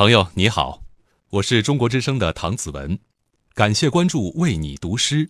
[0.00, 0.82] 朋友你好，
[1.28, 2.98] 我是中国之声的唐子文，
[3.52, 5.28] 感谢关注，为你读诗。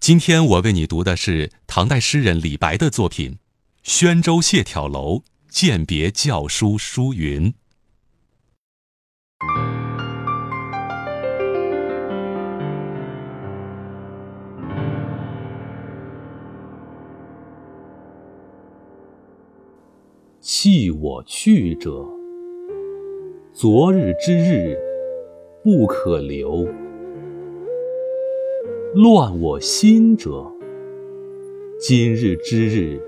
[0.00, 3.34] 今天我为你读的是唐代诗人李白的作品
[3.84, 7.52] 《宣州谢眺楼饯别教书书云》。
[20.40, 22.04] 弃我去者，
[23.54, 24.78] 昨日之日
[25.62, 26.66] 不可留；
[28.94, 30.50] 乱我心者，
[31.78, 32.98] 今日之日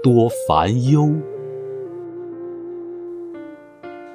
[0.00, 1.12] 多烦忧。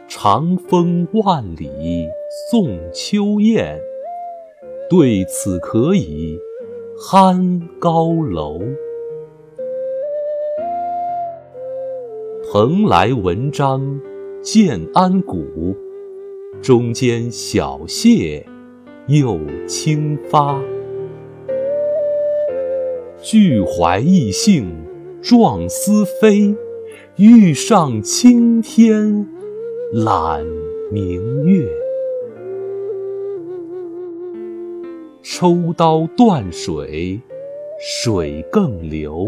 [0.08, 2.08] 长风万里
[2.49, 3.77] 送秋雁，
[4.89, 6.39] 对此可以
[6.97, 8.61] 酣高楼。
[12.53, 13.99] 蓬莱文章
[14.49, 15.75] 建安骨，
[16.61, 18.45] 中间小谢
[19.07, 20.58] 又清发。
[23.22, 24.73] 俱怀逸兴
[25.22, 26.55] 壮思飞，
[27.17, 29.27] 欲上青天
[29.91, 30.45] 揽
[30.94, 31.67] 明月。
[35.22, 37.19] 抽刀断水，
[37.81, 39.27] 水更流；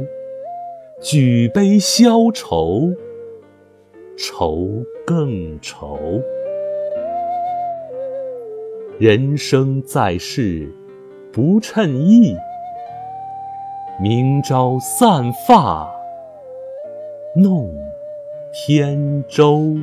[1.02, 2.94] 举杯消愁。
[4.22, 5.98] 愁更愁，
[9.00, 10.70] 人生在世
[11.32, 12.36] 不称意，
[14.04, 15.90] 明朝散发
[17.34, 17.74] 弄
[18.52, 19.74] 扁舟。